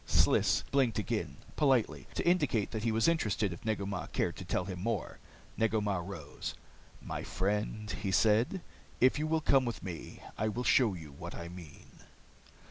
Sliss 0.07 0.63
blinked 0.71 0.97
again, 0.97 1.37
politely, 1.55 2.07
to 2.15 2.27
indicate 2.27 2.71
that 2.71 2.81
he 2.83 2.91
was 2.91 3.07
interested 3.07 3.53
if 3.53 3.63
Negu 3.63 3.85
Mah 3.85 4.07
cared 4.07 4.35
to 4.37 4.43
tell 4.43 4.65
him 4.65 4.81
more. 4.81 5.19
Negu 5.57 5.79
Mah 5.79 5.99
rose. 5.99 6.55
"My 7.03 7.21
friend," 7.21 7.91
he 7.91 8.11
said, 8.11 8.61
"if 8.99 9.19
you 9.19 9.27
will 9.27 9.41
come 9.41 9.63
with 9.63 9.83
me, 9.83 10.23
I 10.39 10.47
will 10.47 10.63
show 10.63 10.95
you 10.95 11.11
what 11.11 11.35
I 11.35 11.49
mean." 11.49 11.99